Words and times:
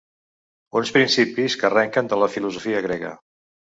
Uns 0.81 0.93
principis 0.95 1.59
que 1.61 1.71
arrenquen 1.71 2.13
de 2.15 2.23
la 2.25 2.35
filosofia 2.39 2.85
grega. 2.91 3.19